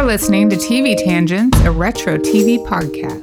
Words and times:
You're 0.00 0.06
listening 0.06 0.48
to 0.48 0.56
TV 0.56 0.96
Tangents, 0.96 1.58
a 1.60 1.70
retro 1.70 2.16
TV 2.16 2.56
podcast. 2.66 3.20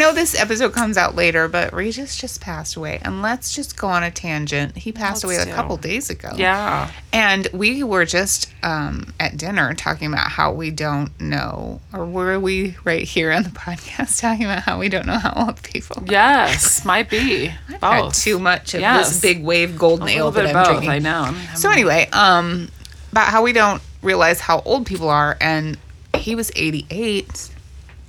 I 0.00 0.02
know 0.02 0.14
this 0.14 0.34
episode 0.34 0.72
comes 0.72 0.96
out 0.96 1.14
later, 1.14 1.46
but 1.46 1.74
Regis 1.74 2.16
just 2.16 2.40
passed 2.40 2.74
away. 2.74 3.00
And 3.02 3.20
let's 3.20 3.54
just 3.54 3.76
go 3.76 3.86
on 3.86 4.02
a 4.02 4.10
tangent. 4.10 4.74
He 4.74 4.92
passed 4.92 5.24
Let's 5.24 5.36
away 5.36 5.44
do. 5.44 5.50
a 5.50 5.54
couple 5.54 5.76
days 5.76 6.08
ago. 6.08 6.30
Yeah. 6.36 6.90
And 7.12 7.46
we 7.52 7.82
were 7.82 8.06
just 8.06 8.50
um, 8.62 9.12
at 9.20 9.36
dinner 9.36 9.74
talking 9.74 10.10
about 10.10 10.30
how 10.30 10.52
we 10.54 10.70
don't 10.70 11.10
know, 11.20 11.82
or 11.92 12.06
were 12.06 12.40
we 12.40 12.76
right 12.82 13.02
here 13.02 13.30
on 13.30 13.42
the 13.42 13.50
podcast 13.50 14.18
talking 14.22 14.46
about 14.46 14.62
how 14.62 14.78
we 14.78 14.88
don't 14.88 15.04
know 15.04 15.18
how 15.18 15.34
old 15.48 15.62
people 15.64 15.98
are? 16.02 16.06
Yes, 16.10 16.82
might 16.82 17.10
be. 17.10 17.52
I've 17.82 18.04
Both. 18.04 18.22
too 18.22 18.38
much 18.38 18.72
of 18.72 18.80
Yes. 18.80 19.10
this 19.10 19.20
big 19.20 19.44
wave 19.44 19.76
golden 19.76 20.08
A 20.08 20.12
ale 20.12 20.30
that 20.30 20.46
I'm 20.46 20.54
both. 20.54 20.66
drinking. 20.68 20.88
I 20.88 20.98
know. 20.98 21.24
I'm- 21.24 21.36
So 21.56 21.68
anyway, 21.70 22.08
um, 22.14 22.70
about 23.12 23.28
how 23.28 23.42
we 23.42 23.52
don't 23.52 23.82
realize 24.00 24.40
how 24.40 24.60
old 24.64 24.86
people 24.86 25.10
are, 25.10 25.36
and 25.42 25.76
he 26.16 26.34
was 26.34 26.50
88. 26.56 27.50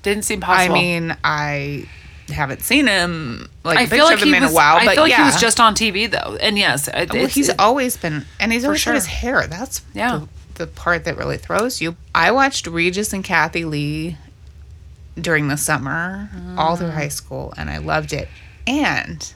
Didn't 0.04 0.23
seem 0.23 0.41
possible. 0.41 0.76
I 0.76 0.80
mean, 0.80 1.16
I 1.23 1.86
haven't 2.30 2.62
seen 2.62 2.88
him 2.88 3.50
like 3.64 3.78
a 3.78 3.82
I 3.82 3.84
picture 3.84 3.96
feel 3.98 4.05
like 4.05 4.16
of 4.18 4.23
him 4.23 4.34
in 4.34 4.44
was. 4.44 4.52
a 4.52 4.55
while, 4.55 4.78
I 4.78 4.86
but 4.86 4.94
feel 4.96 5.04
like 5.04 5.12
yeah. 5.12 5.18
he 5.18 5.23
was 5.23 5.40
just 5.42 5.59
on 5.59 5.76
TV 5.76 6.09
though, 6.09 6.38
and 6.38 6.58
yes, 6.58 6.88
it, 6.88 7.12
well, 7.14 7.28
he's 7.28 7.50
it- 7.50 7.59
always 7.59 7.98
been, 7.98 8.26
and 8.40 8.52
he's 8.54 8.64
always 8.66 8.80
sure. 8.82 8.94
had 8.94 8.98
his 8.98 9.06
hair. 9.08 9.48
That's 9.48 9.82
Yeah. 9.94 10.22
the, 10.56 10.66
the 10.66 10.68
part 10.68 11.04
that 11.06 11.18
really 11.18 11.38
throws 11.38 11.82
you. 11.82 11.95
I 12.16 12.32
watched 12.32 12.68
Regis 12.68 13.12
and 13.14 13.23
Kathie 13.23 13.66
Lee 13.66 14.18
during 15.20 15.50
the 15.50 15.58
summer, 15.58 16.30
all 16.58 16.76
Mm. 16.76 16.80
through 16.80 16.92
high 16.92 17.09
school, 17.09 17.54
and 17.58 17.70
I 17.70 17.78
loved 17.80 18.14
it. 18.14 18.30
And 18.66 19.34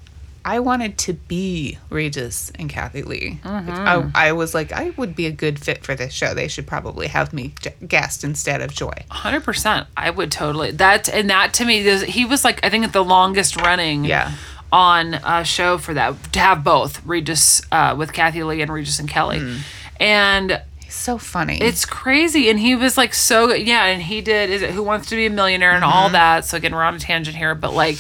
I 0.48 0.60
wanted 0.60 0.98
to 1.00 1.14
be 1.14 1.80
Regis 1.90 2.52
and 2.60 2.70
Kathie 2.70 3.02
Lee. 3.02 3.40
Mm-hmm. 3.44 3.70
I, 4.16 4.30
I 4.30 4.32
was 4.34 4.54
like, 4.54 4.72
I 4.72 4.92
would 4.92 5.16
be 5.16 5.26
a 5.26 5.32
good 5.32 5.58
fit 5.60 5.84
for 5.84 5.96
this 5.96 6.14
show. 6.14 6.36
They 6.36 6.48
should 6.48 6.68
probably 6.68 7.08
have 7.08 7.34
me 7.34 7.56
j- 7.62 7.74
guest 7.88 8.24
instead 8.24 8.62
of 8.62 8.72
Joy. 8.72 8.94
Hundred 9.10 9.44
percent. 9.44 9.88
I 9.98 10.12
would 10.12 10.32
totally 10.32 10.70
that 10.72 11.10
and 11.10 11.30
that 11.32 11.54
to 11.56 11.66
me 11.66 11.82
he 12.06 12.26
was 12.26 12.46
like 12.46 12.64
I 12.64 12.70
think 12.70 12.92
the 12.92 13.04
longest 13.04 13.56
running 13.60 14.06
Yeah. 14.06 14.34
on 14.72 15.16
a 15.16 15.44
show 15.44 15.80
for 15.80 15.96
that 15.96 16.14
to 16.34 16.40
have 16.40 16.64
both 16.64 17.04
Regis 17.06 17.64
uh, 17.72 17.96
with 17.98 18.14
Kathie 18.14 18.44
Lee 18.44 18.62
and 18.62 18.72
Regis 18.72 19.00
and 19.00 19.10
Kelly, 19.10 19.40
Hmm. 19.40 19.58
and 20.00 20.62
He's 20.80 20.94
so 20.94 21.18
funny. 21.18 21.60
it's 21.60 21.86
crazy. 21.86 22.50
And 22.52 22.60
he 22.60 22.76
was 22.76 22.98
like 22.98 23.16
so 23.16 23.52
yeah, 23.52 23.86
and 23.86 24.02
he 24.02 24.22
did 24.22 24.52
is 24.52 24.62
it 24.62 24.70
Who 24.72 24.84
Wants 24.84 25.10
to 25.10 25.16
Be 25.16 25.26
a 25.26 25.30
Millionaire 25.32 25.72
and 25.72 25.84
all 25.84 26.10
that. 26.10 26.46
So 26.46 26.58
again, 26.58 26.74
we're 26.76 26.84
on 26.84 26.94
a 26.96 27.00
tangent 27.00 27.36
here, 27.36 27.56
but 27.56 27.74
like. 27.74 27.98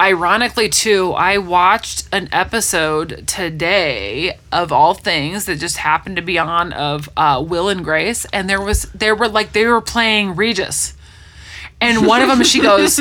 Ironically, 0.00 0.68
too, 0.68 1.12
I 1.12 1.38
watched 1.38 2.08
an 2.12 2.28
episode 2.32 3.24
today 3.28 4.36
of 4.50 4.72
all 4.72 4.92
things 4.94 5.44
that 5.46 5.56
just 5.60 5.76
happened 5.78 6.16
to 6.16 6.22
be 6.22 6.36
on 6.38 6.72
of 6.72 7.08
uh, 7.16 7.42
Will 7.46 7.68
and 7.68 7.84
Grace, 7.84 8.24
and 8.32 8.50
there 8.50 8.60
was 8.60 8.82
there 8.94 9.14
were 9.14 9.28
like 9.28 9.52
they 9.52 9.64
were 9.66 9.80
playing 9.80 10.34
Regis, 10.34 10.94
and 11.80 12.06
one 12.06 12.22
of 12.22 12.28
them 12.28 12.42
she 12.42 12.60
goes, 12.70 12.98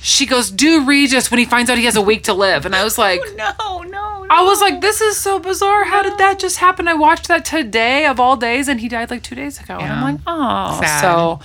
she 0.00 0.24
goes, 0.24 0.50
do 0.50 0.86
Regis 0.86 1.30
when 1.30 1.38
he 1.38 1.44
finds 1.44 1.68
out 1.70 1.76
he 1.76 1.84
has 1.84 1.96
a 1.96 2.02
week 2.02 2.24
to 2.24 2.32
live, 2.32 2.64
and 2.64 2.74
I 2.74 2.84
was 2.84 2.96
like, 2.96 3.20
no, 3.36 3.52
no, 3.82 3.82
no. 3.82 4.26
I 4.30 4.42
was 4.42 4.62
like, 4.62 4.80
this 4.80 5.02
is 5.02 5.18
so 5.18 5.38
bizarre. 5.38 5.84
How 5.84 6.02
did 6.02 6.16
that 6.18 6.38
just 6.38 6.56
happen? 6.56 6.88
I 6.88 6.94
watched 6.94 7.28
that 7.28 7.44
today 7.44 8.06
of 8.06 8.18
all 8.18 8.36
days, 8.36 8.66
and 8.66 8.80
he 8.80 8.88
died 8.88 9.10
like 9.10 9.22
two 9.22 9.34
days 9.34 9.60
ago, 9.60 9.74
and 9.78 9.92
I'm 9.92 10.14
like, 10.14 10.20
oh, 10.26 10.80
Sad. 10.80 11.00
so 11.02 11.40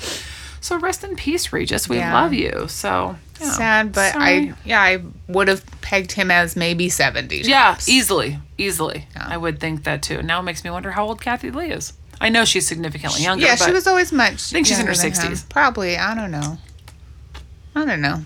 so 0.61 0.79
rest 0.79 1.03
in 1.03 1.15
peace, 1.17 1.51
Regis. 1.51 1.89
We 1.89 1.97
Yeah. 1.97 2.13
love 2.13 2.33
you. 2.33 2.67
So 2.69 3.17
yeah. 3.39 3.51
sad, 3.51 3.91
but 3.93 4.13
Sorry. 4.13 4.49
I 4.49 4.53
yeah 4.63 4.81
I 4.81 5.03
would 5.27 5.47
have 5.47 5.63
pegged 5.81 6.13
him 6.13 6.31
as 6.31 6.55
maybe 6.55 6.89
seventy. 6.89 7.37
yeah, 7.39 7.71
tops. 7.71 7.89
easily, 7.89 8.39
easily, 8.57 9.07
I 9.15 9.37
would 9.37 9.59
think 9.59 9.83
that 9.83 10.01
too. 10.01 10.21
Now 10.21 10.39
it 10.39 10.43
makes 10.43 10.63
me 10.63 10.69
wonder 10.69 10.91
how 10.91 11.05
old 11.05 11.21
Kathie 11.21 11.51
Lee 11.51 11.71
is. 11.71 11.93
I 12.19 12.29
know 12.29 12.45
she's 12.45 12.65
significantly 12.67 13.23
younger. 13.23 13.45
Yeah, 13.45 13.55
she 13.55 13.71
was 13.71 13.87
always 13.87 14.11
much. 14.11 14.33
I 14.33 14.53
think 14.53 14.67
she's 14.67 14.79
in 14.79 14.87
her 14.87 14.93
60s. 14.93 15.49
Probably. 15.49 15.97
I 15.97 16.15
don't 16.15 16.31
know. 16.31 16.57
I 17.75 17.83
don't 17.85 18.01
know. 18.01 18.23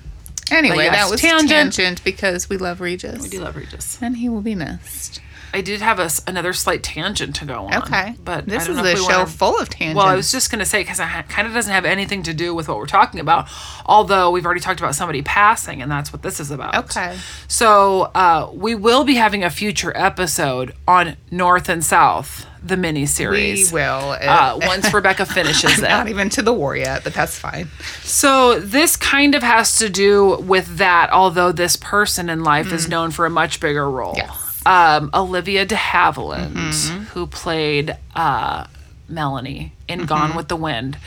Anyway, 0.51 0.85
yes, 0.85 0.95
that 0.95 1.11
was 1.11 1.21
tangent. 1.21 1.49
tangent. 1.73 2.03
because 2.03 2.49
we 2.49 2.57
love 2.57 2.81
Regis. 2.81 3.23
I 3.23 3.27
do 3.27 3.39
love 3.41 3.55
Regis. 3.55 3.97
and 4.01 4.17
he 4.17 4.29
will 4.29 4.41
be 4.41 4.55
missed. 4.55 5.21
I 5.51 5.61
did 5.61 5.81
have 5.81 5.97
a 5.97 6.11
another 6.27 6.53
slight 6.53 6.83
tangent 6.83 7.35
to 7.37 7.45
go 7.45 7.65
on. 7.65 7.73
Okay, 7.73 8.13
but 8.23 8.45
this 8.45 8.67
is 8.69 8.77
a 8.77 8.83
we 8.83 8.95
show 8.95 9.01
wanna- 9.19 9.25
full 9.25 9.59
of 9.59 9.67
tangents. 9.67 9.97
Well, 9.97 10.05
I 10.05 10.13
was 10.15 10.31
just 10.31 10.51
going 10.51 10.59
to 10.59 10.65
say 10.65 10.81
because 10.81 10.99
it 10.99 11.07
ha- 11.07 11.23
kind 11.27 11.47
of 11.47 11.55
doesn't 11.55 11.73
have 11.73 11.85
anything 11.85 12.21
to 12.23 12.35
do 12.35 12.53
with 12.53 12.67
what 12.67 12.77
we're 12.77 12.85
talking 12.85 13.19
about, 13.19 13.47
although 13.83 14.29
we've 14.29 14.45
already 14.45 14.61
talked 14.61 14.79
about 14.79 14.93
somebody 14.93 15.23
passing, 15.23 15.81
and 15.81 15.91
that's 15.91 16.13
what 16.13 16.21
this 16.21 16.39
is 16.39 16.51
about. 16.51 16.75
Okay. 16.75 17.17
So 17.47 18.11
uh, 18.13 18.51
we 18.53 18.75
will 18.75 19.03
be 19.03 19.15
having 19.15 19.43
a 19.43 19.49
future 19.49 19.91
episode 19.97 20.75
on 20.87 21.17
North 21.31 21.67
and 21.67 21.83
South, 21.83 22.45
the 22.63 22.77
mini 22.77 23.05
series. 23.05 23.71
we 23.71 23.79
will. 23.79 24.17
Uh, 24.19 24.59
once 24.65 24.93
Rebecca 24.93 25.25
finishes 25.25 25.81
not 25.81 26.07
even 26.07 26.29
to 26.29 26.41
the 26.41 26.53
war 26.53 26.75
yet, 26.75 27.03
but 27.03 27.13
that's 27.13 27.37
fine. 27.37 27.67
So 28.01 28.59
this 28.59 28.95
kind 28.95 29.35
of 29.35 29.43
has 29.43 29.77
to 29.77 29.89
do 29.89 30.37
with 30.41 30.77
that, 30.77 31.09
although 31.11 31.51
this 31.51 31.75
person 31.75 32.29
in 32.29 32.43
life 32.43 32.71
is 32.71 32.87
known 32.87 33.11
for 33.11 33.25
a 33.25 33.29
much 33.29 33.59
bigger 33.59 33.89
role. 33.89 34.13
Mm. 34.13 34.17
Yes. 34.17 34.29
Mm-hmm. 34.65 35.03
Um, 35.05 35.09
Olivia 35.13 35.65
de 35.65 35.75
Havilland, 35.75 37.05
who 37.09 37.25
played 37.27 37.95
uh, 38.15 38.65
Melanie 39.07 39.73
in 39.87 39.99
Mm-hmm. 39.99 40.07
Gone 40.07 40.35
with 40.35 40.49
the 40.49 40.55
Wind, 40.57 40.97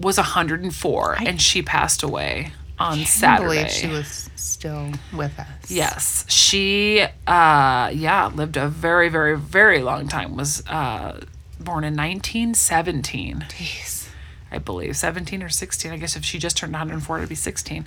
was 0.00 0.16
104 0.16 1.16
and 1.26 1.40
she 1.40 1.60
passed 1.62 2.02
away 2.02 2.52
on 2.80 2.98
Saturday. 3.04 3.54
believe 3.62 3.70
she 3.70 3.86
was 3.88 4.30
still 4.36 4.90
with 5.12 5.38
us. 5.38 5.70
Yes, 5.70 6.24
she, 6.28 7.02
uh, 7.26 7.90
yeah, 7.92 8.30
lived 8.34 8.56
a 8.56 8.68
very, 8.68 9.08
very, 9.08 9.36
very 9.38 9.82
long 9.82 10.08
time. 10.08 10.36
Was 10.36 10.66
uh, 10.66 11.20
born 11.58 11.84
in 11.84 11.94
1917. 11.96 13.46
Jeez. 13.48 14.08
I 14.52 14.58
believe 14.58 14.96
17 14.96 15.42
or 15.42 15.48
16. 15.48 15.92
I 15.92 15.96
guess 15.96 16.16
if 16.16 16.24
she 16.24 16.38
just 16.38 16.56
turned 16.56 16.72
104, 16.72 17.18
it'd 17.18 17.28
be 17.28 17.34
16. 17.36 17.86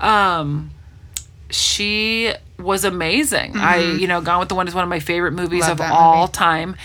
Um, 0.00 0.72
she 1.48 2.32
was 2.58 2.84
amazing. 2.84 3.56
I, 3.56 3.76
you 3.78 4.06
know, 4.08 4.20
Gone 4.20 4.40
with 4.40 4.48
the 4.48 4.54
Wind 4.54 4.68
is 4.68 4.74
one 4.74 4.82
of 4.84 4.90
my 4.90 5.00
favorite 5.00 5.32
movies 5.32 5.64
Mm-hmm. 5.64 5.78
Love 5.78 5.80
of 5.80 5.92
all 5.92 6.20
movie. 6.22 6.32
time, 6.32 6.76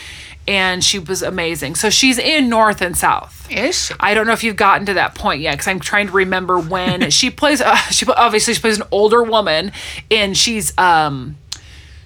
and 0.47 0.83
she 0.83 0.97
was 0.99 1.21
amazing. 1.21 1.75
So 1.75 1.89
she's 1.89 2.17
in 2.17 2.49
North 2.49 2.81
and 2.81 2.95
South. 2.97 3.47
Is 3.51 3.87
she? 3.87 3.93
I 3.99 4.13
don't 4.13 4.25
know 4.27 4.33
if 4.33 4.43
you've 4.43 4.55
gotten 4.55 4.85
to 4.87 4.93
that 4.95 5.15
point 5.15 5.41
yet 5.41 5.53
because 5.53 5.67
I'm 5.67 5.79
trying 5.79 6.07
to 6.07 6.13
remember 6.13 6.59
when 6.59 7.09
she 7.11 7.29
plays. 7.29 7.61
Uh, 7.61 7.75
she 7.75 8.05
obviously 8.07 8.53
she 8.53 8.61
plays 8.61 8.79
an 8.79 8.87
older 8.91 9.23
woman, 9.23 9.71
and 10.11 10.37
she's 10.37 10.77
um, 10.77 11.37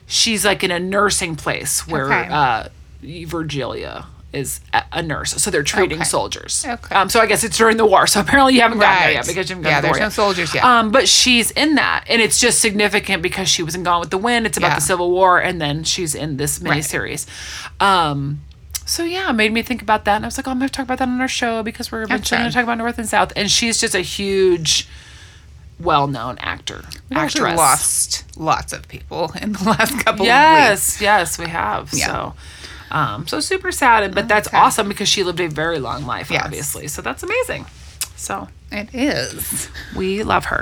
she's 0.07 0.43
like 0.45 0.63
in 0.63 0.71
a 0.71 0.79
nursing 0.79 1.35
place 1.35 1.87
where 1.87 2.05
Okay. 2.05 2.27
uh, 2.31 2.67
Virgilia 3.25 4.05
is 4.33 4.61
a- 4.93 5.01
nurse. 5.01 5.31
So 5.41 5.51
they're 5.51 5.61
treating 5.63 5.97
Okay. 5.99 6.05
soldiers. 6.05 6.63
Okay. 6.67 6.95
Um, 6.95 7.09
so 7.09 7.19
I 7.19 7.25
guess 7.25 7.43
it's 7.43 7.57
during 7.57 7.75
the 7.77 7.85
war. 7.85 8.07
So 8.07 8.19
apparently 8.21 8.53
you 8.55 8.61
haven't 8.61 8.79
gotten 8.79 9.01
there 9.03 9.11
yet 9.11 9.27
because 9.27 9.49
you 9.49 9.55
haven't 9.55 9.63
Yeah, 9.69 9.81
gotten 9.81 9.81
the 9.81 9.87
there's 9.89 9.99
no 9.99 10.05
yet. 10.05 10.13
soldiers 10.13 10.55
yet. 10.55 10.63
Um, 10.63 10.91
but 10.91 11.07
she's 11.09 11.51
in 11.51 11.75
that, 11.75 12.05
and 12.07 12.21
it's 12.21 12.39
just 12.39 12.59
significant 12.59 13.21
because 13.21 13.49
she 13.49 13.61
was 13.63 13.75
in 13.75 13.83
Gone 13.83 13.99
with 13.99 14.09
the 14.09 14.17
Wind. 14.17 14.45
It's 14.45 14.57
about 14.57 14.69
Yeah. 14.69 14.75
the 14.75 14.81
Civil 14.81 15.11
War, 15.11 15.39
and 15.39 15.59
then 15.61 15.83
she's 15.83 16.15
in 16.15 16.37
this 16.37 16.59
miniseries. 16.59 17.25
Um, 17.81 18.41
so 18.85 19.03
yeah, 19.03 19.29
it 19.29 19.33
made 19.33 19.51
me 19.53 19.61
think 19.61 19.81
about 19.81 20.05
that, 20.05 20.15
and 20.17 20.25
I 20.25 20.27
was 20.27 20.37
like, 20.37 20.47
oh, 20.47 20.51
I'm 20.51 20.59
going 20.59 20.69
to 20.69 20.73
talk 20.73 20.85
about 20.85 20.99
that 20.99 21.07
on 21.09 21.19
our 21.19 21.27
show 21.27 21.61
because 21.63 21.91
we're 21.91 22.03
eventually 22.03 22.39
going 22.39 22.49
to 22.49 22.53
talk 22.53 22.63
about 22.63 22.77
North 22.77 22.97
and 22.97 23.07
South, 23.09 23.33
and 23.35 23.49
she's 23.51 23.79
just 23.81 23.95
a 23.95 24.01
huge, 24.01 24.87
well-known 25.79 26.37
actor, 26.39 26.83
We've 27.09 27.17
actually 27.17 27.53
lost 27.55 28.23
lots 28.37 28.71
of 28.71 28.87
people 28.87 29.33
in 29.41 29.53
the 29.53 29.63
last 29.65 29.93
couple 29.97 30.11
of 30.11 30.19
weeks. 30.21 30.27
Yes, 30.27 31.01
yes, 31.01 31.39
we 31.39 31.47
have. 31.47 31.89
Yeah. 31.93 32.05
So, 32.07 32.33
um, 32.91 33.27
so 33.27 33.39
super 33.39 33.71
sad, 33.71 34.13
but 34.13 34.27
that's 34.27 34.47
Okay. 34.47 34.57
awesome 34.57 34.87
because 34.87 35.09
she 35.09 35.23
lived 35.23 35.39
a 35.39 35.47
very 35.47 35.79
long 35.79 36.05
life, 36.05 36.29
Yes. 36.29 36.43
obviously. 36.45 36.87
So 36.87 37.01
that's 37.01 37.23
amazing. 37.23 37.65
So 38.15 38.47
It 38.71 38.89
is. 38.93 39.69
we 39.95 40.23
love 40.23 40.45
her. 40.45 40.61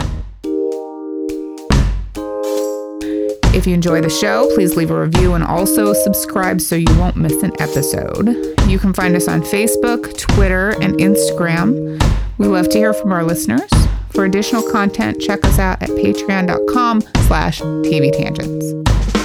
If 3.52 3.66
you 3.68 3.74
enjoy 3.74 4.02
the 4.02 4.10
show, 4.10 4.48
please 4.56 4.76
leave 4.78 4.92
a 4.92 5.02
review 5.02 5.34
and 5.34 5.44
also 5.44 5.92
subscribe 5.94 6.62
so 6.62 6.76
you 6.76 6.86
won't 6.98 7.16
miss 7.18 7.42
an 7.44 7.52
episode. 7.60 8.30
You 8.68 8.78
can 8.80 8.94
find 8.94 9.16
us 9.16 9.28
on 9.28 9.42
Facebook, 9.42 10.18
Twitter, 10.18 10.70
and 10.82 10.94
Instagram. 11.00 12.02
We 12.38 12.48
love 12.48 12.70
to 12.70 12.78
hear 12.78 12.94
from 12.94 13.12
our 13.12 13.24
listeners. 13.24 13.70
For 14.12 14.26
additional 14.26 14.62
content, 14.72 15.20
check 15.20 15.44
us 15.46 15.60
out 15.60 15.82
at 15.82 15.90
patreon.com 15.90 17.02
slash 17.28 17.60
TV 17.62 18.12
tangents. 18.12 19.19